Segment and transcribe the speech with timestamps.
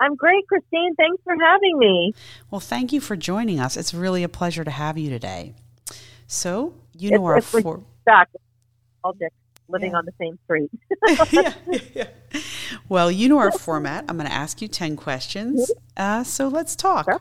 [0.00, 0.94] I'm great, Christine.
[0.96, 2.12] Thanks for having me.
[2.50, 3.76] Well, thank you for joining us.
[3.76, 5.54] It's really a pleasure to have you today.
[6.26, 7.82] So you know our it's four.
[8.02, 8.28] Stuck,
[9.02, 9.14] all
[9.68, 9.98] living yeah.
[9.98, 10.70] on the same street.
[11.32, 11.54] yeah,
[11.94, 12.40] yeah,
[12.88, 14.04] Well, you know our format.
[14.08, 15.70] I'm going to ask you ten questions.
[15.96, 17.06] Uh, so let's talk.
[17.06, 17.20] Sure.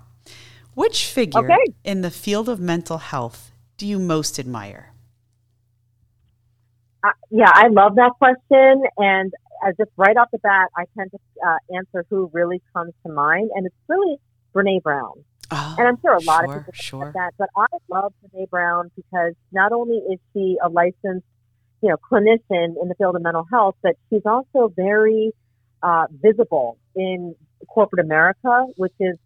[0.75, 1.73] Which figure okay.
[1.83, 4.91] in the field of mental health do you most admire?
[7.03, 11.11] Uh, yeah, I love that question, and uh, just right off the bat, I tend
[11.11, 14.17] to uh, answer who really comes to mind, and it's really
[14.55, 15.23] Brene Brown.
[15.51, 17.11] Oh, and I'm sure a lot sure, of people sure.
[17.13, 21.25] that, but I love Brene Brown because not only is she a licensed,
[21.81, 25.31] you know, clinician in the field of mental health, but she's also very
[25.83, 27.35] uh, visible in
[27.67, 29.17] corporate America, which is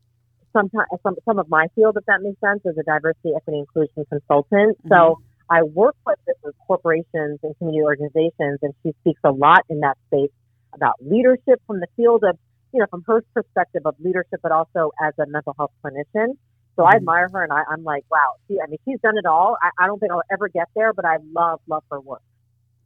[0.53, 4.05] sometimes some some of my field, if that makes sense, as a diversity, equity, inclusion
[4.09, 4.77] consultant.
[4.79, 4.89] Mm-hmm.
[4.89, 9.79] So I work with different corporations and community organizations, and she speaks a lot in
[9.81, 10.31] that space
[10.73, 12.37] about leadership from the field of
[12.73, 16.37] you know, from her perspective of leadership, but also as a mental health clinician.
[16.75, 16.93] So mm-hmm.
[16.93, 18.33] I admire her, and I, I'm like, wow.
[18.47, 19.57] She, I mean, she's done it all.
[19.61, 22.21] I, I don't think I'll ever get there, but I love, love her work.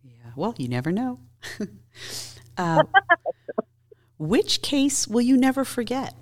[0.04, 0.32] Yeah.
[0.36, 1.20] Well, you never know.
[2.58, 2.84] uh,
[4.18, 6.14] which case will you never forget?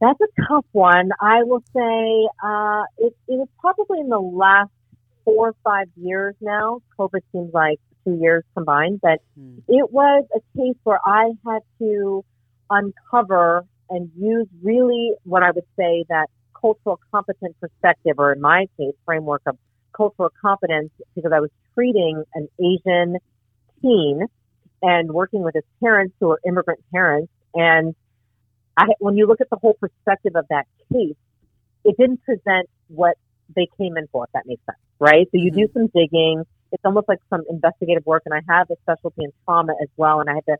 [0.00, 1.10] That's a tough one.
[1.20, 4.70] I will say uh, it, it was probably in the last
[5.24, 6.82] four or five years now.
[6.98, 9.58] COVID seems like two years combined, but mm.
[9.68, 12.24] it was a case where I had to
[12.70, 16.26] uncover and use really what I would say that
[16.58, 19.58] cultural competent perspective, or in my case, framework of
[19.94, 23.18] cultural competence, because I was treating an Asian
[23.82, 24.26] teen
[24.82, 27.32] and working with his parents who are immigrant parents.
[27.54, 27.94] And
[28.76, 31.16] I, when you look at the whole perspective of that case,
[31.84, 33.16] it didn't present what
[33.54, 35.26] they came in for, if that makes sense, right?
[35.30, 35.60] So you mm-hmm.
[35.60, 36.44] do some digging,
[36.76, 40.20] it's almost like some investigative work and I have a specialty in trauma as well
[40.20, 40.56] and I had to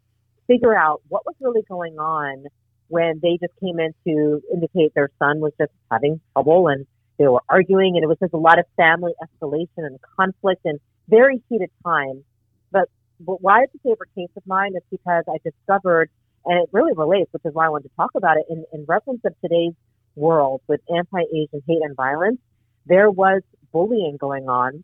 [0.47, 2.47] figure out what was really going on
[2.89, 6.87] when they just came in to indicate their son was just having trouble and
[7.19, 10.81] they were arguing and it was just a lot of family escalation and conflict and
[11.09, 12.25] very heated time.
[12.73, 12.89] But,
[13.21, 16.09] but why it's a favorite case of mine is because I discovered,
[16.47, 18.87] and it really relates, which is why I wanted to talk about it, in, in
[18.89, 19.75] reference of today's
[20.15, 22.39] world with anti-Asian hate and violence,
[22.87, 24.83] there was bullying going on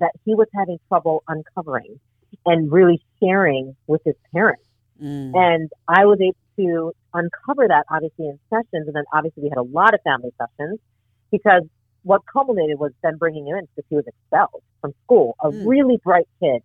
[0.00, 2.00] that he was having trouble uncovering
[2.46, 4.64] and really sharing with his parents.
[5.00, 5.32] Mm.
[5.34, 8.86] And I was able to uncover that obviously in sessions.
[8.86, 10.78] And then obviously we had a lot of family sessions
[11.30, 11.62] because
[12.02, 15.66] what culminated was then bringing him in because he was expelled from school, a mm.
[15.66, 16.62] really bright kid.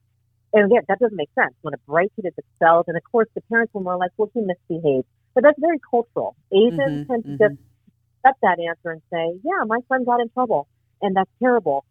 [0.53, 2.85] And again, that doesn't make sense when a bright kid is expelled.
[2.87, 5.05] And of course, the parents were more like, well, he misbehaved.
[5.33, 6.37] But that's very cultural.
[6.53, 7.43] Asians mm-hmm, tend to mm-hmm.
[7.43, 7.61] just
[8.23, 10.69] accept that answer and say, yeah, my son got in trouble.
[11.01, 11.83] And that's terrible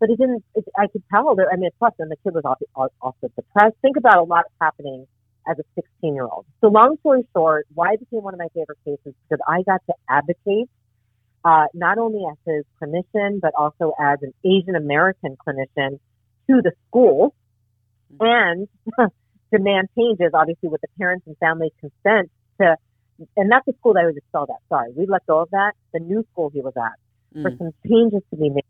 [0.00, 0.44] but it didn't.
[0.54, 1.46] It, I could tell that.
[1.52, 3.76] I mean, plus, and the kid was also, also depressed.
[3.82, 5.06] Think about a lot happening
[5.50, 6.46] as a 16 year old.
[6.60, 9.82] So, long story short, why it became one of my favorite cases because I got
[9.86, 10.68] to advocate
[11.44, 15.98] uh, not only as his clinician but also as an Asian American clinician
[16.48, 17.34] to the school
[18.12, 18.68] mm-hmm.
[18.98, 19.10] and
[19.52, 22.30] demand changes, obviously with the parents and families' consent
[22.60, 22.76] to.
[23.36, 24.62] And that's the school that I was expelled at.
[24.68, 25.72] Sorry, we let go of that.
[25.92, 26.92] The new school he was at
[27.36, 27.42] mm.
[27.42, 28.64] for some changes to be made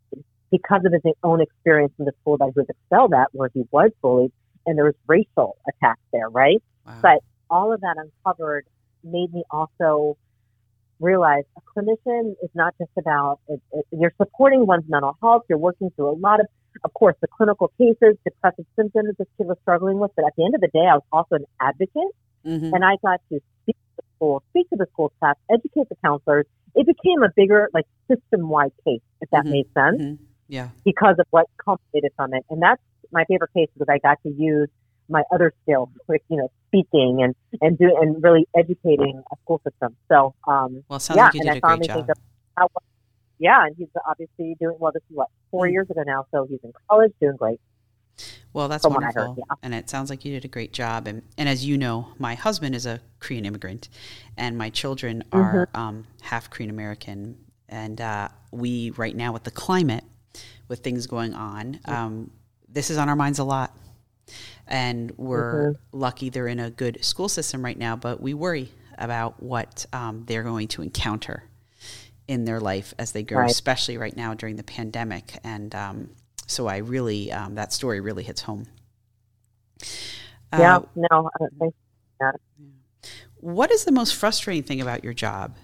[0.50, 3.64] because of his own experience in the school that he was expelled at, where he
[3.70, 4.32] was bullied,
[4.66, 6.62] and there was racial attacks there, right?
[6.86, 6.98] Wow.
[7.02, 7.18] But
[7.50, 8.66] all of that uncovered
[9.04, 10.16] made me also
[11.00, 15.42] realize a clinician is not just about it, it, you're supporting one's mental health.
[15.48, 16.46] You're working through a lot of,
[16.84, 20.10] of course, the clinical cases, depressive symptoms this kid was struggling with.
[20.16, 22.12] But at the end of the day, I was also an advocate,
[22.44, 22.74] mm-hmm.
[22.74, 25.96] and I got to speak to the school, speak to the school staff, educate the
[26.04, 26.46] counselors.
[26.74, 29.50] It became a bigger, like, system-wide case, if that mm-hmm.
[29.52, 30.02] made sense.
[30.02, 30.24] Mm-hmm.
[30.48, 30.68] Yeah.
[30.84, 32.80] Because of what culminated from it, and that's
[33.12, 34.68] my favorite case because I got to use
[35.10, 39.60] my other skills, like you know, speaking and and do and really educating a school
[39.64, 39.96] system.
[40.08, 42.18] So, um, well, sounds yeah, like you and did I a finally great think of
[42.56, 42.68] how,
[43.38, 44.92] yeah, and he's obviously doing well.
[44.92, 45.72] This is what four Mm.
[45.72, 47.60] years ago now, so he's in college, doing great.
[48.52, 49.54] Well, that's From wonderful, heard, yeah.
[49.62, 51.06] and it sounds like you did a great job.
[51.06, 53.88] And and as you know, my husband is a Korean immigrant,
[54.36, 55.80] and my children are Mm-hmm.
[55.80, 57.36] um, half Korean American.
[57.68, 60.02] And uh, we right now with the climate,
[60.68, 62.30] with things going on, um,
[62.68, 63.74] this is on our minds a lot.
[64.66, 65.78] And we're Mm-hmm.
[65.92, 70.24] lucky they're in a good school system right now, but we worry about what um,
[70.26, 71.44] they're going to encounter
[72.28, 73.46] in their life as they grow, Right.
[73.46, 75.38] especially right now during the pandemic.
[75.44, 76.10] And um,
[76.46, 78.66] so I really, um, that story really hits home.
[80.56, 81.74] yeah, Uh, no, I don't think
[83.40, 85.56] what is the most frustrating thing about your job?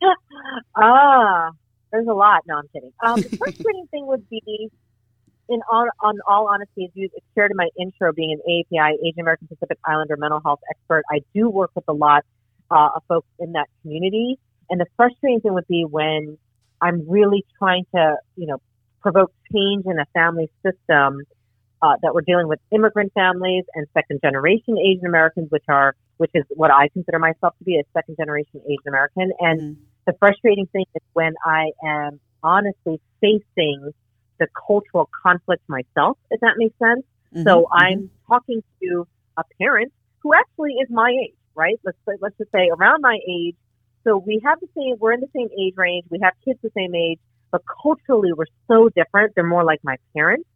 [0.76, 1.50] ah,
[1.96, 2.42] there's a lot.
[2.46, 2.92] No, I'm kidding.
[3.04, 4.70] Um, the frustrating thing would be,
[5.48, 9.20] in all, on all honesty, as you shared in my intro, being an API, Asian
[9.20, 12.24] American Pacific Islander mental health expert, I do work with a lot
[12.70, 14.38] uh, of folks in that community.
[14.68, 16.36] And the frustrating thing would be when
[16.82, 18.58] I'm really trying to, you know,
[19.00, 21.22] provoke change in a family system
[21.80, 26.32] uh, that we're dealing with immigrant families and second generation Asian Americans, which are, which
[26.34, 29.32] is what I consider myself to be a second generation Asian American.
[29.38, 29.76] And Mhm.
[30.06, 33.92] The frustrating thing is when I am honestly facing
[34.38, 37.04] the cultural conflict myself, if that makes sense.
[37.44, 39.06] So Mhm, I'm talking to
[39.36, 41.78] a parent who actually is my age, right?
[41.84, 43.56] Let's let's just say around my age.
[44.04, 46.06] So we have the same, we're in the same age range.
[46.10, 47.18] We have kids the same age,
[47.50, 49.34] but culturally we're so different.
[49.34, 50.48] They're more like my parents.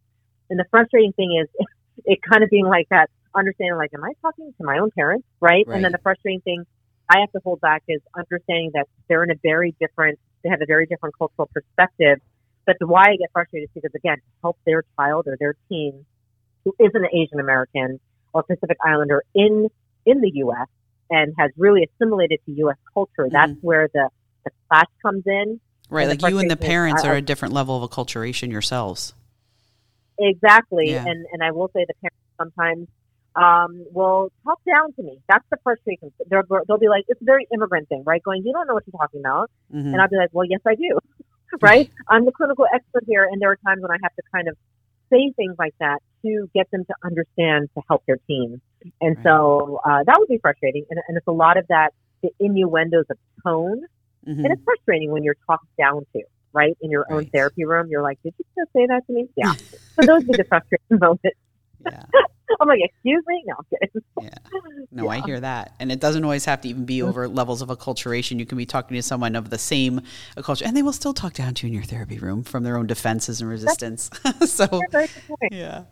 [0.49, 1.49] And the frustrating thing is
[2.05, 5.27] it kind of being like that, understanding like, am I talking to my own parents,
[5.41, 5.65] right?
[5.67, 5.75] Right.
[5.75, 6.65] And then the frustrating thing
[7.11, 10.61] I have to hold back is understanding that they're in a very different, they have
[10.61, 12.19] a very different cultural perspective.
[12.65, 16.05] But why I get frustrated is because again, to help their child or their teen
[16.63, 17.99] who is an Asian American
[18.33, 19.67] or Pacific Islander in
[20.05, 20.67] in the U.S.
[21.09, 22.77] and has really assimilated to U.S.
[22.93, 23.33] culture, mm-hmm.
[23.33, 24.09] that's where the
[24.45, 25.59] the clash comes in.
[25.89, 29.13] Right, like you and the parents are I- a different level of acculturation yourselves.
[30.17, 31.05] Exactly, Yeah.
[31.05, 32.87] and and I will say the parents sometimes
[33.35, 35.19] um, will talk down to me.
[35.29, 36.11] That's the frustration.
[36.29, 38.21] They'll they'll be like, it's a very immigrant thing, right?
[38.23, 39.93] Going, you don't know what you're talking about, Mhm.
[39.93, 40.97] and I'll be like, well, yes, I do,
[41.61, 41.89] right?
[42.09, 44.55] I'm the clinical expert here, and there are times when I have to kind of
[45.11, 48.61] say things like that to get them to understand to help their team.
[49.01, 49.23] And Right.
[49.23, 51.89] so uh, that would be frustrating, and, and it's a lot of that
[52.23, 53.81] the innuendos of tone,
[54.27, 54.43] Mhm.
[54.43, 56.21] and it's frustrating when you're talked down to.
[56.53, 57.29] Right in your own Right.
[57.33, 59.53] therapy room, you're like, "Did you just say that to me?" Yeah.
[59.99, 61.39] so those would be the frustrating moments.
[61.79, 62.03] yeah,
[62.59, 63.43] I'm like, excuse me?
[63.47, 64.01] No, I'm kidding.
[64.21, 64.59] yeah.
[64.93, 65.73] No, I hear that.
[65.79, 68.39] And it doesn't always have to even be over levels of acculturation.
[68.39, 70.01] You can be talking to someone of the same
[70.41, 72.75] culture, and they will still talk down to you in your therapy room from their
[72.75, 74.09] own defenses and resistance.
[74.45, 75.53] so, Very good point.
[75.53, 75.83] yeah.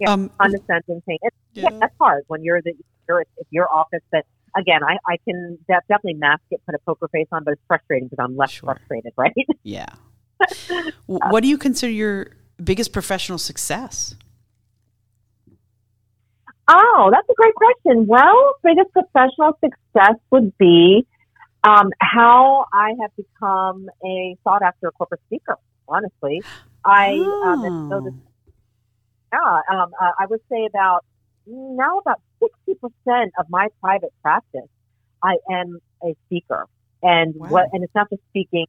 [0.00, 1.18] Yeah, Um, condescending thing.
[1.22, 1.64] It's, yeah.
[1.70, 1.78] Yeah.
[1.80, 2.74] that's hard when you're the
[3.08, 4.00] you're if your office.
[4.12, 4.24] But
[4.56, 7.62] again, I, I can de- definitely mask it, put a poker face on, but it's
[7.66, 8.72] frustrating because I'm less Sure.
[8.74, 9.34] frustrated, right?
[9.64, 9.86] Yeah.
[11.08, 12.28] W- what do you consider your
[12.62, 14.14] biggest professional success?
[16.68, 18.06] Oh, that's a great question.
[18.06, 21.06] Well, biggest professional success would be
[21.64, 25.56] um, how I have become a sought after corporate speaker.
[25.88, 26.44] Honestly,
[26.84, 28.14] I um, so this,
[29.32, 31.00] yeah, um, uh, I would say about
[31.46, 34.68] now about sixty percent of my private practice,
[35.22, 36.66] I am a speaker,
[37.02, 37.48] and Wow.
[37.48, 38.66] what and it's not just speaking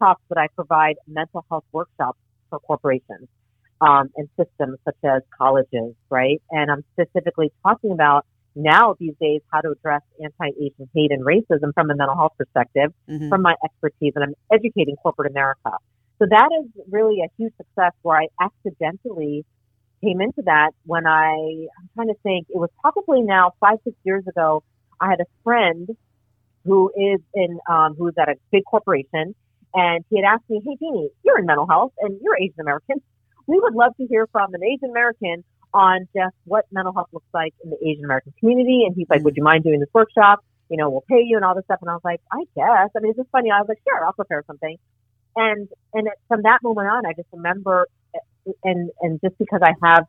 [0.00, 2.18] talks, but I provide mental health workshops
[2.50, 3.28] for corporations
[3.86, 6.40] um, and systems such as colleges, right?
[6.50, 8.24] And I'm specifically talking about
[8.54, 12.92] now these days how to address anti-Asian hate and racism from a mental health perspective,
[13.08, 13.28] Mhm.
[13.28, 15.72] from my expertise, and I'm educating corporate America.
[16.18, 19.44] So that is really a huge success where I accidentally
[20.02, 21.32] came into that when I,
[21.78, 24.62] I'm trying to think, it was probably now five, six years ago.
[25.00, 25.88] I had a friend
[26.64, 29.34] who is in, um, who's at a big corporation,
[29.74, 33.02] and he had asked me, "Hey, Jeannie, you're in mental health and you're Asian American.
[33.46, 35.44] We would love to hear from an Asian American
[35.74, 39.22] on just what mental health looks like in the Asian American community." And he's like.
[39.24, 40.40] "Would you mind doing this workshop?
[40.68, 42.90] You know, we'll pay you and all this stuff." And I was like, "I guess."
[42.96, 43.50] I mean, it's just funny.
[43.50, 44.76] I was like, "Sure, I'll prepare something."
[45.36, 47.86] And and it- from that moment on, I just remember,
[48.64, 50.06] and and just because I have,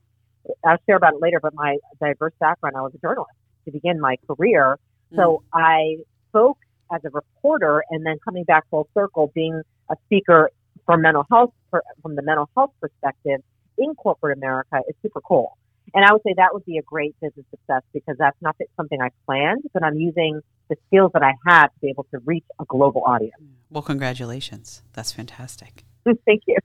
[0.65, 1.39] I'll share about it later.
[1.41, 3.31] But my diverse background, I was a journalist
[3.65, 4.77] to begin my career,
[5.11, 5.15] mm.
[5.15, 5.97] so I
[6.29, 6.57] spoke
[6.91, 10.49] as a reporter and then coming back full circle, being a speaker
[10.85, 13.41] for mental health for, from the mental health perspective
[13.77, 15.57] in corporate America is super cool.
[15.93, 19.01] And I would say that would be a great business success because that's not something
[19.01, 22.45] I planned, but I'm using the skills that I have to be able to reach
[22.59, 23.35] a global audience.
[23.69, 24.81] Well, congratulations.
[24.93, 25.83] That's fantastic.
[26.05, 26.57] Thank you.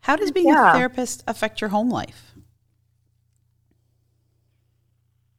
[0.00, 0.70] How does being yeah.
[0.70, 2.34] a therapist affect your home life?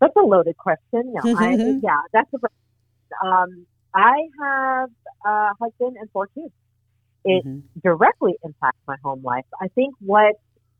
[0.01, 1.13] That's a loaded question.
[1.13, 1.51] No, I,
[1.83, 3.25] yeah, that's a.
[3.25, 4.89] Um, I have
[5.25, 6.51] a husband and four kids.
[7.27, 7.59] It mm-hmm.
[7.83, 9.45] directly impacts my home life.
[9.61, 10.35] I think what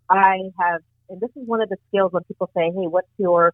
[0.09, 3.53] I have, and this is one of the skills when people say, "Hey, what's your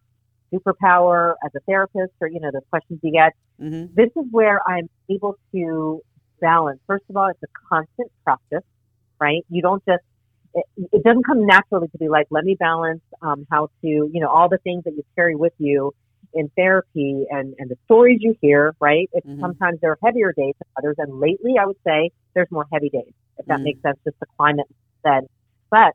[0.52, 3.32] superpower as a therapist?" or you know, the questions you get.
[3.60, 3.94] Mm-hmm.
[3.94, 6.00] This is where I'm able to
[6.40, 6.80] balance.
[6.86, 8.64] First of all, it's a constant practice,
[9.20, 9.44] right?
[9.48, 10.04] You don't just
[10.54, 14.20] it, it doesn't come naturally to be like, let me balance um, how to, you
[14.20, 15.92] know, all the things that you carry with you
[16.32, 19.08] in therapy and, and the stories you hear, right?
[19.12, 19.40] It's mm-hmm.
[19.40, 20.96] sometimes there are heavier days than others.
[20.98, 23.64] And lately, I would say there's more heavy days, if that mm-hmm.
[23.64, 24.66] makes sense, just the climate
[25.04, 25.26] then.
[25.70, 25.94] But,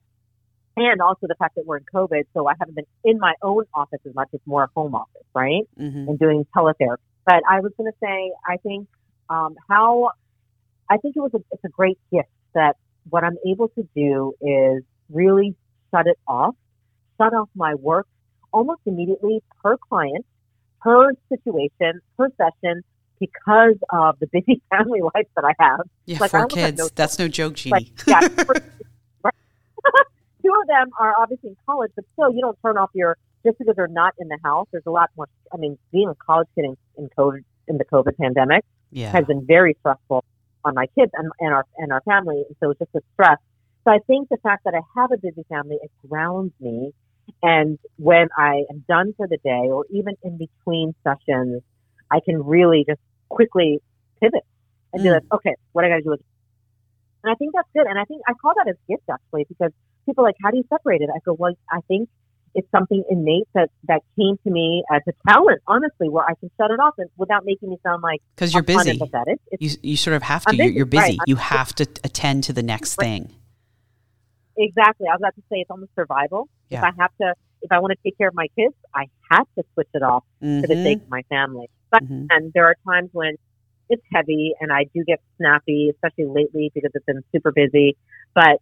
[0.77, 3.65] and also the fact that we're in COVID, so I haven't been in my own
[3.73, 4.29] office as much.
[4.33, 5.63] It's more a home office, right?
[5.79, 6.09] Mm-hmm.
[6.09, 6.97] And doing teletherapy.
[7.25, 8.87] But I was going to say, I think
[9.29, 10.11] um, how,
[10.89, 12.77] I think it was a, it's a great gift that
[13.09, 15.55] what I'm able to do is really
[15.91, 16.55] shut it off,
[17.17, 18.07] shut off my work
[18.51, 20.25] almost immediately per client,
[20.81, 22.83] per situation, per session,
[23.19, 25.81] because of the busy family life that I have.
[26.05, 26.77] Yeah, like, four kids.
[26.77, 27.91] No That's no joke, Jeannie.
[28.05, 28.19] Like, yeah,
[30.41, 33.57] two of them are obviously in college, but still, you don't turn off your just
[33.57, 34.67] because they're not in the house.
[34.71, 35.27] There's a lot more.
[35.53, 39.11] I mean, being a college kid in, in COVID in the COVID pandemic yeah.
[39.11, 40.23] has been very stressful
[40.65, 42.43] on my kids and, and our and our family.
[42.47, 43.37] And so it's just a stress.
[43.85, 46.91] So I think the fact that I have a busy family it grounds me.
[47.43, 51.61] And when I am done for the day, or even in between sessions,
[52.11, 53.79] I can really just quickly
[54.21, 54.43] pivot
[54.93, 55.03] and mm.
[55.03, 56.19] be like, okay, what I got to do is.
[57.23, 57.85] And I think that's good.
[57.87, 59.71] And I think I call that a gift actually because
[60.05, 61.09] people are like, how do you separate it?
[61.13, 62.09] I go, well, I think
[62.55, 66.49] it's something innate that that came to me as a talent, honestly, where I can
[66.57, 68.99] shut it off and without making me sound like because you're busy.
[69.59, 70.55] You you sort of have to.
[70.55, 71.03] You're, you're, busy.
[71.03, 71.17] Right.
[71.27, 73.05] You have to attend to the next right.
[73.05, 73.35] thing.
[74.57, 75.07] Exactly.
[75.07, 76.49] I was about to say it's almost survival.
[76.69, 76.79] Yeah.
[76.79, 79.47] If I have to, if I want to take care of my kids, I have
[79.57, 80.61] to switch it off mm-hmm.
[80.61, 81.69] for the sake of my family.
[81.91, 82.25] But mm-hmm.
[82.29, 83.35] and there are times when
[83.89, 87.97] it's heavy and I do get snappy, especially lately because it's been super busy.
[88.35, 88.61] But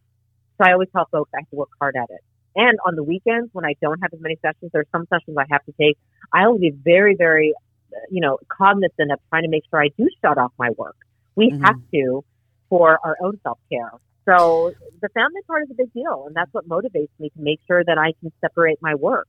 [0.58, 2.22] so I always tell folks I have to work hard at it.
[2.56, 5.46] And on the weekends, when I don't have as many sessions, there's some sessions I
[5.52, 5.98] have to take.
[6.34, 7.54] I will be very, very,
[8.10, 10.98] you know, cognizant of trying to make sure I do shut off my work.
[11.36, 11.64] We mm-hmm.
[11.64, 12.24] have to
[12.70, 13.92] for our own self care.
[14.26, 17.60] So the family part is a big deal, and that's what motivates me to make
[17.68, 19.28] sure that I can separate my work.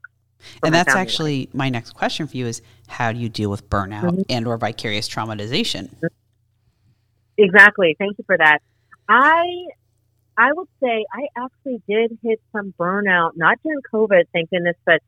[0.63, 1.55] And that's actually life.
[1.55, 4.23] my next question for you: is how do you deal with burnout mm-hmm.
[4.29, 5.91] and or vicarious traumatization?
[7.37, 7.97] Exactly.
[7.99, 8.59] Thank you for that.
[9.09, 9.67] I
[10.37, 15.01] I would say I actually did hit some burnout, not during COVID, thank goodness, but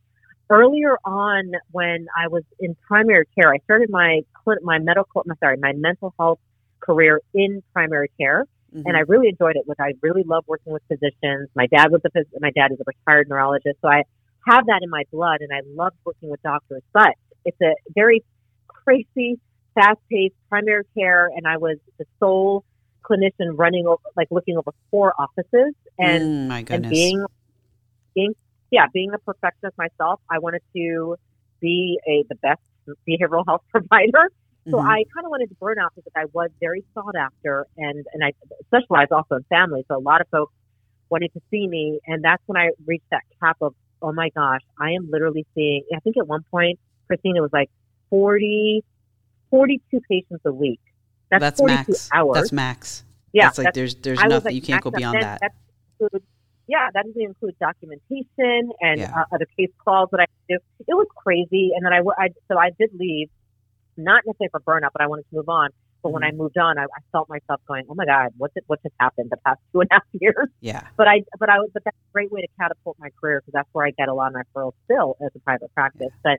[0.50, 3.52] earlier on when I was in primary care.
[3.52, 4.22] I started my
[4.62, 6.40] my medical, sorry, my mental health
[6.80, 8.86] career in primary care, mm-hmm.
[8.86, 9.62] and I really enjoyed it.
[9.66, 11.48] With I really love working with physicians.
[11.54, 12.10] My dad was a
[12.40, 14.02] my dad is a retired neurologist, so I
[14.46, 16.82] have that in my blood, and I love working with doctors.
[16.92, 18.22] But it's a very
[18.68, 19.38] crazy,
[19.74, 22.64] fast paced primary care, and I was the sole
[23.02, 27.24] clinician running over, like looking over four offices and, mm, and being,
[28.14, 28.34] being,
[28.70, 31.16] yeah, being a perfectionist myself, I wanted to
[31.60, 32.60] be a, the best
[33.08, 34.30] behavioral health provider.
[34.66, 34.88] So mm-hmm.
[34.88, 38.22] I kind of wanted to burn out because I was very sought after and, and
[38.22, 38.32] I
[38.66, 39.84] specialized also in family.
[39.88, 40.52] So a lot of folks
[41.08, 41.98] wanted to see me.
[42.06, 45.84] And that's when I reached that cap of, oh my gosh, I am literally seeing,
[45.94, 47.70] I think at one point, Christina was like
[48.10, 48.84] 40,
[49.50, 50.80] 42 patients a week.
[51.30, 52.08] That's, that's 42 max.
[52.12, 52.34] hours.
[52.34, 53.04] That's max.
[53.32, 53.46] Yeah.
[53.46, 55.40] That's like that's, there's there's nothing like, you can't go beyond that.
[55.40, 55.52] that
[56.00, 56.24] includes,
[56.66, 59.12] yeah, that doesn't include documentation and yeah.
[59.16, 60.58] uh, other case calls that I do.
[60.86, 63.28] It was crazy, and then I, I so I did leave,
[63.96, 65.70] not necessarily for burnout, but I wanted to move on.
[66.02, 66.38] But when I mm-hmm.
[66.38, 69.30] moved on, I, I, felt myself going, "Oh my God, what's it, what just happened
[69.30, 70.86] the past two and a half years?" Yeah.
[70.96, 73.68] But I, but I, but that's a great way to catapult my career because that's
[73.72, 76.08] where I get a lot of my referrals still as a private practice.
[76.24, 76.34] Yeah.
[76.34, 76.38] But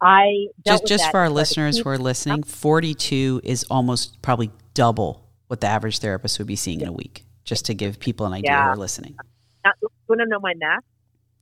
[0.00, 5.24] I just just for our listeners who are listening, forty two is almost probably double
[5.48, 6.86] what the average therapist would be seeing yeah.
[6.86, 8.64] in a week, just to give people an idea yeah.
[8.64, 9.16] who are listening.
[9.64, 10.84] Now, you want to know my math?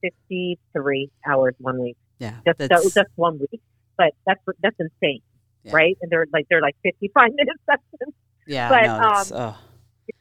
[0.00, 1.96] Fifty three hours one week.
[2.18, 3.60] Yeah, just that's, just one week,
[3.98, 5.20] but that's that's insane,
[5.66, 5.72] yeah.
[5.74, 5.96] right?
[6.00, 8.14] And they're like they're like fifty five minute sessions.
[8.46, 9.54] Yeah, but no, um,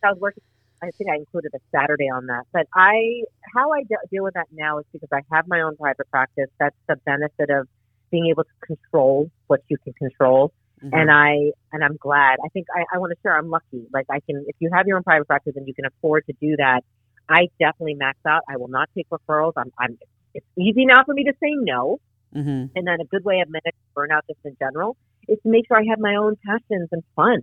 [0.03, 0.43] I was working.
[0.81, 2.43] I think I included a Saturday on that.
[2.51, 3.23] But I,
[3.53, 6.49] how I de- deal with that now is because I have my own private practice.
[6.59, 7.67] That's the benefit of
[8.11, 10.53] being able to control what you can control.
[10.83, 10.93] Mm-hmm.
[10.93, 12.37] And I and I'm glad.
[12.43, 13.37] I think I, I want to share.
[13.37, 13.87] I'm lucky.
[13.93, 16.33] Like I can, if you have your own private practice and you can afford to
[16.41, 16.81] do that,
[17.29, 18.41] I definitely max out.
[18.49, 19.53] I will not take referrals.
[19.57, 19.97] I'm, I'm
[20.33, 21.99] it's easy now for me to say no.
[22.35, 22.77] Mm-hmm.
[22.77, 25.77] And then a good way of managing burnout just in general is to make sure
[25.77, 27.41] I have my own passions and fun.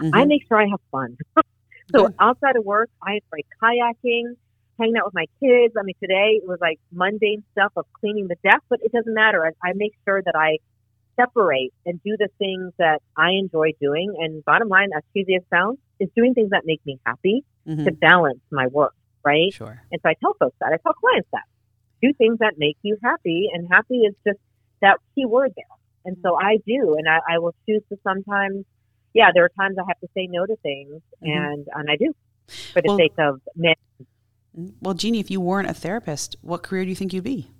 [0.00, 0.14] Mm-hmm.
[0.14, 1.16] I make sure I have fun.
[1.94, 4.34] so outside of work, I enjoy kayaking,
[4.78, 5.74] hanging out with my kids.
[5.78, 9.14] I mean, today it was like mundane stuff of cleaning the deck, but it doesn't
[9.14, 9.44] matter.
[9.46, 10.58] I, I make sure that I
[11.16, 14.14] separate and do the things that I enjoy doing.
[14.18, 17.84] And bottom line, as cheesy as sounds, is doing things that make me happy mm-hmm.
[17.84, 19.52] to balance my work, right?
[19.52, 19.80] Sure.
[19.92, 20.72] And so I tell folks that.
[20.72, 21.44] I tell clients that.
[22.02, 24.38] Do things that make you happy, and happy is just
[24.82, 25.64] that key word there.
[26.04, 28.64] And so I do, and I, I will choose to sometimes,
[29.14, 31.30] yeah, there are times I have to say no to things, mm-hmm.
[31.30, 32.14] and and I do
[32.72, 33.74] for the well, sake of men.
[34.80, 37.50] Well, Jeannie, if you weren't a therapist, what career do you think you'd be?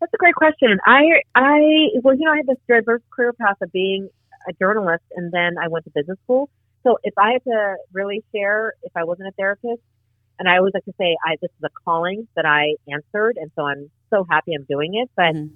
[0.00, 0.78] That's a great question.
[0.86, 4.08] I, I, well, you know, I had this diverse career path of being
[4.48, 6.48] a journalist, and then I went to business school.
[6.84, 9.82] So if I had to really share, if I wasn't a therapist,
[10.38, 13.50] and I always like to say, I this is a calling that I answered, and
[13.56, 15.10] so I'm so happy I'm doing it.
[15.16, 15.54] But mm-hmm.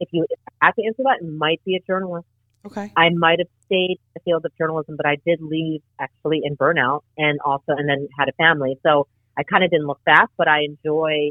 [0.00, 2.26] If you if I had to answer that, it might be a journalist.
[2.66, 2.92] Okay.
[2.96, 6.56] I might have stayed in the field of journalism, but I did leave actually in
[6.56, 8.78] burnout, and also and then had a family.
[8.82, 11.30] So I kind of didn't look back, but I enjoy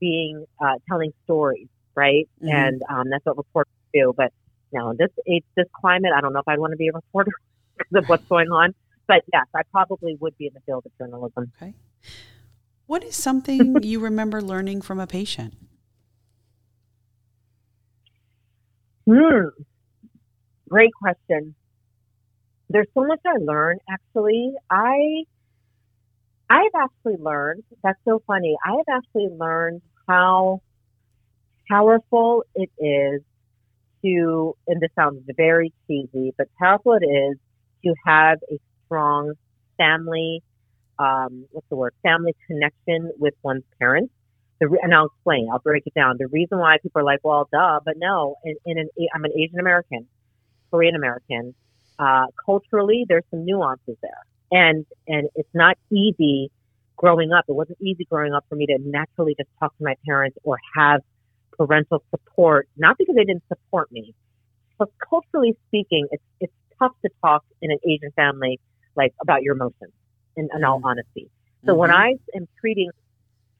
[0.00, 2.28] being uh, telling stories, right?
[2.42, 2.54] Mm-hmm.
[2.54, 4.12] And um, that's what reporters do.
[4.16, 4.32] But
[4.72, 7.32] now this it's this climate, I don't know if I'd want to be a reporter
[7.76, 8.74] because of what's going on.
[9.06, 11.52] But yes, I probably would be in the field of journalism.
[11.56, 11.74] Okay.
[12.86, 15.54] What is something you remember learning from a patient?
[19.06, 19.48] Hmm.
[20.68, 21.54] Great question.
[22.70, 24.52] There's so much I learned actually.
[24.70, 25.24] I
[26.50, 28.56] I've actually learned, that's so funny.
[28.64, 30.60] I have actually learned how
[31.68, 33.22] powerful it is
[34.04, 37.38] to, and this sounds very cheesy, but powerful it is
[37.84, 39.34] to have a strong
[39.78, 40.42] family,
[40.98, 44.12] um, what's the word, family connection with one's parents.
[44.60, 46.16] The re- and I'll explain, I'll break it down.
[46.18, 49.32] The reason why people are like, well, duh, but no, in, in an, I'm an
[49.36, 50.06] Asian American,
[50.70, 51.54] Korean American.
[51.98, 54.22] Uh, culturally, there's some nuances there.
[54.52, 56.50] And, and it's not easy
[56.96, 57.44] growing up.
[57.48, 60.58] It wasn't easy growing up for me to naturally just talk to my parents or
[60.76, 61.02] have
[61.56, 64.14] parental support, not because they didn't support me,
[64.78, 68.60] but culturally speaking, it's, it's tough to talk in an Asian family,
[68.94, 69.92] like about your emotions
[70.36, 70.86] in, in all mm-hmm.
[70.86, 71.30] honesty.
[71.64, 71.80] So mm-hmm.
[71.80, 72.90] when I am treating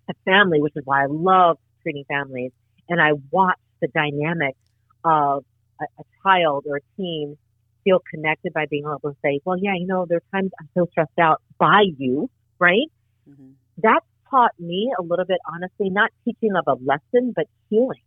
[0.08, 2.52] a family, which is why I love treating families,
[2.88, 4.56] and I watch the dynamic
[5.04, 5.44] of
[5.80, 7.36] a, a child or a teen
[7.84, 10.68] feel connected by being able to say, well, yeah, you know, there are times I'm
[10.74, 12.90] so stressed out by you, right?
[13.28, 13.50] Mm-hmm.
[13.78, 18.00] That taught me a little bit, honestly, not teaching of a lesson, but healing.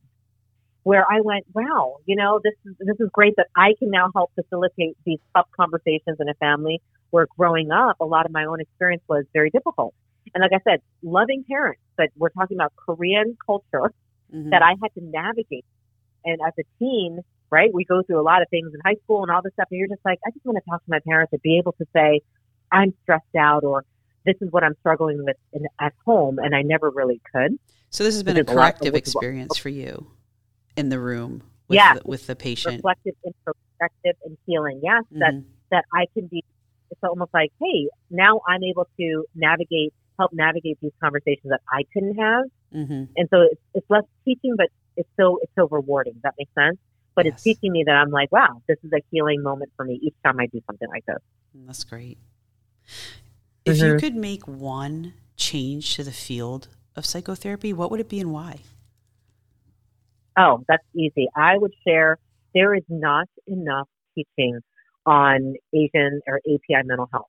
[0.84, 4.10] Where I went, wow, you know, this is this is great that I can now
[4.16, 6.82] help facilitate these tough conversations in a family
[7.12, 9.94] where growing up, a lot of my own experience was very difficult.
[10.34, 13.94] And like I said, loving parents, but we're talking about Korean culture
[14.34, 14.50] mm-hmm.
[14.50, 15.66] that I had to navigate.
[16.26, 19.22] And as a teen, right, we go through a lot of things in high school
[19.24, 19.68] and all this stuff.
[19.72, 21.74] And you're just like, I just want to talk to my parents and be able
[21.74, 22.22] to say,
[22.72, 23.86] I'm stressed out or
[24.26, 26.40] this is what I'm struggling with in, at home.
[26.40, 27.58] And I never really could.
[27.90, 30.12] So this has been a corrective experience for you
[30.76, 32.78] in the room with, yeah, the, with the patient.
[32.78, 34.82] Reflective, introspective, and healing.
[34.84, 35.20] Yes, mm-hmm.
[35.20, 36.44] that, that I can be
[36.92, 41.84] it's almost like, hey, now I'm able to navigate, help navigate these conversations that I
[41.94, 42.46] couldn't have.
[42.74, 43.04] Mm-hmm.
[43.16, 46.14] And so it's, it's less teaching, but it's so it's so rewarding.
[46.14, 46.78] Does that make sense?
[47.16, 47.36] But yes.
[47.36, 50.16] it's teaching me that I'm like, wow, this is a healing moment for me each
[50.24, 51.18] time I do something like this.
[51.58, 52.18] Mm, that's great.
[53.66, 53.86] If mm-hmm.
[53.86, 58.32] you could make one change to the field of psychotherapy, what would it be and
[58.32, 58.60] why?
[60.38, 61.28] Oh, that's easy.
[61.36, 62.18] I would share
[62.54, 64.60] there is not enough teaching
[65.06, 67.28] on Asian or API mental health.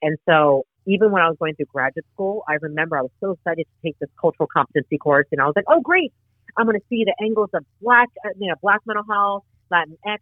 [0.00, 3.32] And so even when I was going through graduate school, I remember I was so
[3.32, 6.12] excited to take this cultural competency course and I was like, oh great,
[6.56, 10.18] I'm going to see the angles of black, uh, you know, black mental health, Latinx,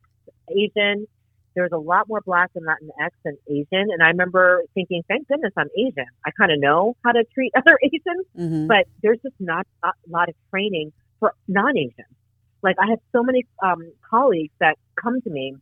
[0.51, 1.07] Asian.
[1.55, 3.91] There's a lot more black and Latinx than Asian.
[3.91, 6.07] And I remember thinking, thank goodness I'm Asian.
[6.25, 8.67] I kind of know how to treat other Asians, mm-hmm.
[8.67, 12.15] but there's just not a lot of training for non-Asians.
[12.63, 15.57] Like I have so many um, colleagues that come to me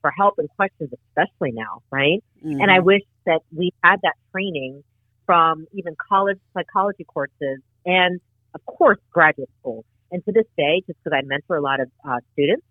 [0.00, 2.22] for help and questions, especially now, right?
[2.44, 2.60] Mm-hmm.
[2.60, 4.82] And I wish that we had that training
[5.26, 8.20] from even college psychology courses and,
[8.54, 9.84] of course, graduate school.
[10.10, 12.64] And to this day, just because I mentor a lot of uh, students,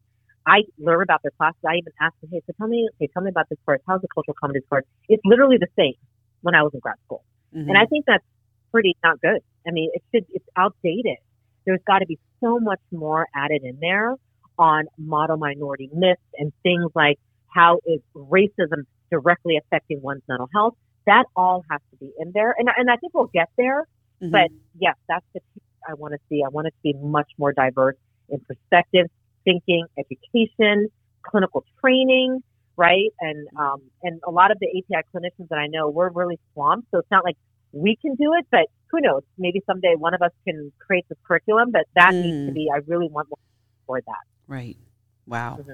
[0.47, 1.59] I learn about their classes.
[1.67, 3.81] I even ask them, hey, so tell me, hey, tell me about this course.
[3.87, 4.85] How's the cultural comedy course?
[5.09, 5.93] It's literally the same
[6.41, 7.23] when I was in grad school.
[7.55, 7.69] Mm-hmm.
[7.69, 8.23] And I think that's
[8.71, 9.41] pretty not good.
[9.67, 11.17] I mean, it should, it's outdated.
[11.65, 14.15] There's got to be so much more added in there
[14.57, 20.75] on model minority myths and things like how is racism directly affecting one's mental health.
[21.05, 22.53] That all has to be in there.
[22.57, 23.87] And, and I think we'll get there.
[24.21, 24.31] Mm-hmm.
[24.31, 26.43] But yes, that's the piece I want to see.
[26.45, 27.95] I want it to be much more diverse
[28.29, 29.07] in perspective,
[29.45, 30.89] thinking, education,
[31.23, 32.43] clinical training,
[32.75, 33.09] right?
[33.21, 36.89] And um, and a lot of the API clinicians that I know, we're really swamped.
[36.91, 37.37] So it's not like
[37.71, 39.23] we can do it, but who knows?
[39.37, 41.71] Maybe someday one of us can create this curriculum.
[41.71, 42.23] But that mm.
[42.23, 42.55] needs to mm.
[42.55, 42.69] be.
[42.73, 43.37] I really want more
[43.85, 44.36] for that.
[44.47, 44.77] Right.
[45.25, 45.57] Wow.
[45.61, 45.73] Mm-hmm.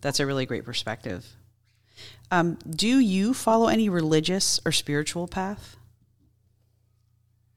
[0.00, 1.26] That's a really great perspective.
[2.30, 5.76] Um, do you follow any religious or spiritual path?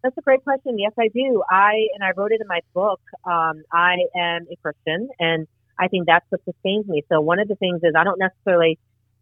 [0.03, 0.79] That's a great question.
[0.79, 1.43] Yes, I do.
[1.49, 3.01] I and I wrote it in my book.
[3.23, 7.03] Um, I am a Christian, and I think that's what sustains me.
[7.09, 8.79] So one of the things is I don't necessarily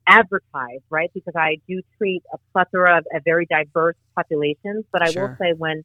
[0.07, 1.11] advertise, right?
[1.13, 4.85] Because I do treat a plethora of a very diverse populations.
[4.91, 5.27] But I sure.
[5.27, 5.83] will say when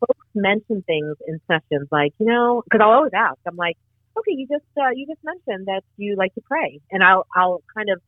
[0.00, 3.76] folks mention things in sessions, like you know, because I'll always ask, I'm like,
[4.18, 7.62] okay, you just uh, you just mentioned that you like to pray, and I'll I'll
[7.74, 8.00] kind of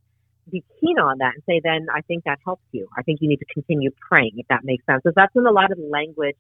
[0.51, 2.88] be keen on that and say, then I think that helps you.
[2.96, 5.03] I think you need to continue praying, if that makes sense.
[5.05, 6.37] Because that's in a lot of the language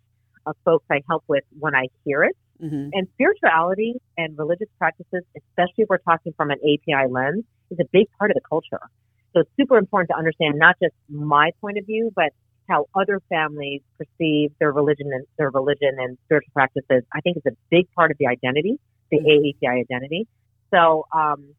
[0.46, 2.36] of folks I help with when I hear it.
[2.62, 2.90] Mm-hmm.
[2.92, 7.88] And spirituality and religious practices, especially if we're talking from an API lens, is a
[7.92, 8.80] big part of the culture.
[9.32, 12.32] So it's super important to understand not just my point of view, but
[12.68, 17.02] how other families perceive their religion and their religion and spiritual practices.
[17.14, 18.78] I think is a big part of the identity,
[19.18, 19.54] the.
[19.62, 20.26] AAPI identity.
[20.72, 21.54] So um,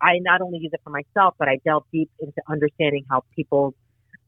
[0.00, 3.74] I not only use it for myself, but I delve deep into understanding how people's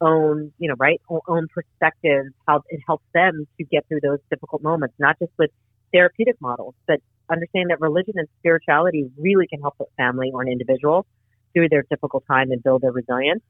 [0.01, 4.63] own, you know, right, own perspectives, how it helps them to get through those difficult
[4.63, 5.51] moments, not just with
[5.93, 10.49] therapeutic models, but understand that religion and spirituality really can help a family or an
[10.49, 11.07] individual
[11.55, 13.43] through their difficult time and build their resilience.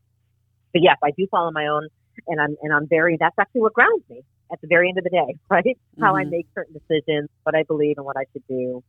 [0.72, 1.88] But yes, I do follow my own,
[2.26, 3.16] and I'm and I'm very.
[3.18, 5.64] That's actually what grounds me at the very end of the day, right?
[5.64, 6.02] Mm-hmm.
[6.02, 6.30] How I mm-hmm.
[6.30, 8.82] make certain decisions, what I believe, and what I should do.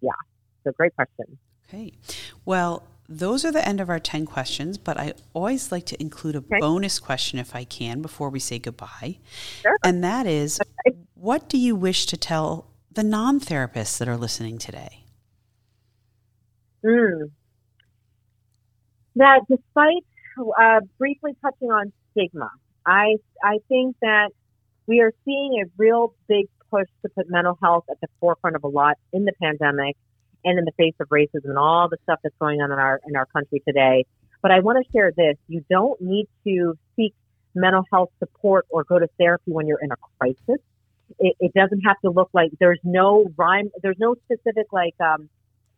[0.00, 0.10] Yeah,
[0.64, 1.38] so great question.
[1.68, 1.92] Okay.
[2.44, 6.34] Well, those are the end of our 10 questions, but I always like to include
[6.34, 6.60] a okay.
[6.60, 9.18] bonus question if I can before we say goodbye.
[9.62, 9.76] Sure.
[9.82, 10.96] And that is okay.
[11.14, 15.04] what do you wish to tell the non therapists that are listening today?
[16.84, 17.30] Mm.
[19.16, 20.04] That despite
[20.60, 22.50] uh, briefly touching on stigma,
[22.84, 24.30] I, I think that
[24.88, 28.64] we are seeing a real big push to put mental health at the forefront of
[28.64, 29.96] a lot in the pandemic
[30.44, 33.00] and in the face of racism and all the stuff that's going on in our
[33.06, 34.04] in our country today.
[34.42, 37.14] But I want to share this: you don't need to seek
[37.54, 40.62] mental health support or go to therapy when you're in a crisis.
[41.18, 45.28] It, it doesn't have to look like there's no rhyme, there's no specific like um,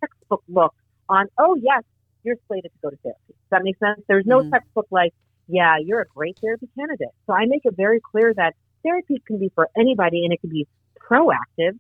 [0.01, 0.75] textbook look
[1.09, 1.27] on.
[1.39, 1.83] Oh yes,
[2.23, 3.21] you're slated to go to therapy.
[3.29, 4.03] Does that make sense?
[4.07, 4.51] There's no mm-hmm.
[4.51, 5.15] textbook like,
[5.49, 7.15] yeah, you're a great therapy candidate.
[7.27, 10.51] So I make it very clear that therapy can be for anybody and it can
[10.51, 10.67] be
[10.99, 11.79] proactive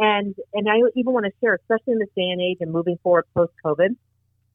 [0.00, 2.98] and and I even want to share, especially in this day and age and moving
[3.02, 3.94] forward post COVID,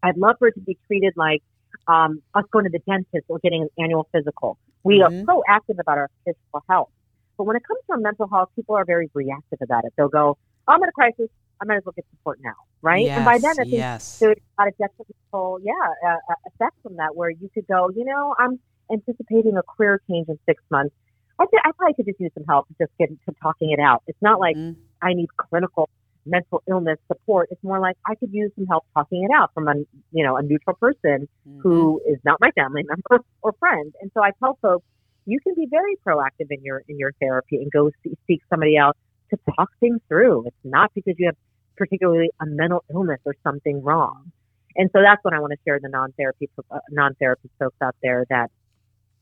[0.04, 1.44] I'd love for it to be treated like
[1.88, 4.58] um, us going to the dentist or getting an annual physical.
[4.84, 5.30] We mm-hmm.
[5.30, 6.90] are proactive about our physical health.
[7.38, 9.94] But when it comes to our mental health, people are very reactive about it.
[9.98, 11.30] They'll go, oh, I'm in a crisis.
[11.62, 13.06] I might as well get support now, right?
[13.06, 14.20] Yes, and by then, I think yes.
[14.20, 15.74] there's a lot of detrimental, yeah,
[16.06, 18.60] uh, uh, effects from that where you could go, you know, I'm
[18.92, 20.96] anticipating a career change in six months.
[21.40, 24.04] I, th- I probably could just use some help just get to talking it out.
[24.08, 24.80] It's not like mm-hmm.
[25.02, 25.90] I need clinical
[26.26, 27.50] mental illness support.
[27.52, 29.76] It's more like I could use some help talking it out from a
[30.12, 31.60] you know a neutral person mm-hmm.
[31.60, 33.94] who is not my family member or friend.
[34.02, 34.86] And so I tell folks
[35.26, 38.78] you can be very proactive in your in your therapy and go see, seek somebody
[38.78, 38.98] else
[39.32, 40.48] to talk things through.
[40.48, 41.36] It's not because you have
[41.78, 44.32] particularly a mental illness or something wrong.
[44.78, 48.26] And so that's what I want to share the non-therapy uh, non-therapy folks out there
[48.30, 48.52] that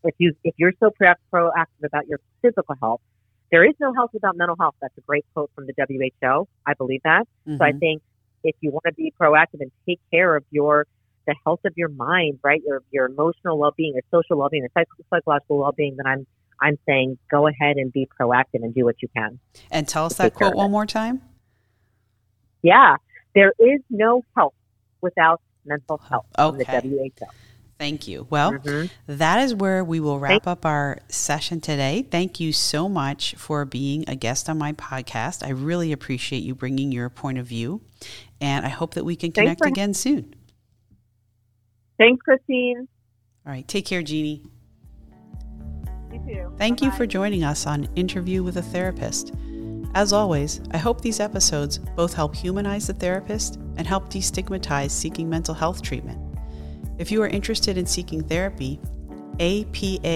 [0.03, 3.01] if you if you're so proactive about your physical health,
[3.51, 4.75] there is no health without mental health.
[4.81, 6.47] That's a great quote from the WHO.
[6.65, 7.27] I believe that.
[7.47, 7.57] Mm-hmm.
[7.57, 7.79] So I mm-hmm.
[7.79, 8.01] think
[8.43, 10.87] if you want to be proactive and take care of your
[11.25, 14.63] the health of your mind, right, your your emotional well being, your social well being,
[14.63, 16.27] your psychological well being, then I'm
[16.61, 19.39] I'm saying go ahead and be proactive and do what you can.
[19.71, 21.21] And tell us that quote one more time.
[22.61, 22.97] Yeah,
[23.35, 24.53] there is no health
[25.01, 26.63] without mental health okay.
[26.63, 27.25] from the WHO.
[27.83, 28.25] Thank you.
[28.29, 28.85] Well, mm-hmm.
[29.07, 32.07] that is where we will wrap up our session today.
[32.09, 35.45] Thank you so much for being a guest on my podcast.
[35.45, 37.81] I really appreciate you bringing your point of view,
[38.39, 40.33] and I hope that we can connect for- again soon.
[41.97, 42.87] Thanks, Christine.
[43.45, 43.67] All right.
[43.67, 44.45] Take care, Jeannie.
[46.13, 46.53] You too.
[46.57, 46.85] Thank Bye-bye.
[46.85, 49.33] you for joining us on Interview with a Therapist.
[49.93, 55.29] As always, I hope these episodes both help humanize the therapist and help destigmatize seeking
[55.29, 56.22] mental health treatment.
[56.97, 58.79] If you are interested in seeking therapy,
[59.39, 60.07] apa.org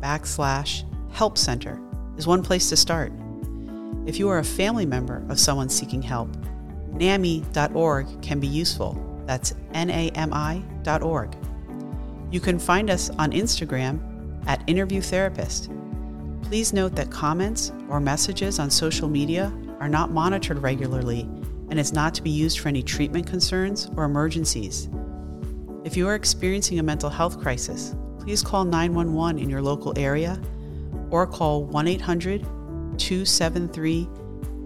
[0.00, 1.80] backslash help center
[2.16, 3.12] is one place to start.
[4.06, 6.34] If you are a family member of someone seeking help,
[6.94, 8.98] NAMI.org can be useful.
[9.26, 11.36] That's N-A-M-I.org.
[12.30, 14.00] You can find us on Instagram
[14.46, 15.70] at Interview Therapist.
[16.42, 21.22] Please note that comments or messages on social media are not monitored regularly
[21.70, 24.88] and is not to be used for any treatment concerns or emergencies.
[25.84, 30.40] If you are experiencing a mental health crisis, please call 911 in your local area
[31.10, 32.42] or call 1 800
[32.98, 34.08] 273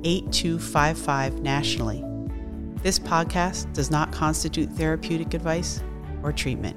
[0.04, 2.04] 8255 nationally.
[2.82, 5.82] This podcast does not constitute therapeutic advice
[6.22, 6.76] or treatment.